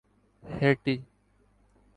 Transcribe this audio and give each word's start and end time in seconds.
ہیتی 0.43 0.95